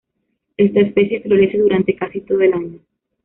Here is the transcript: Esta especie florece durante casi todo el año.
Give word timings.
Esta 0.57 0.79
especie 0.79 1.21
florece 1.21 1.59
durante 1.59 1.95
casi 1.95 2.21
todo 2.21 2.41
el 2.41 2.53
año. 2.53 2.79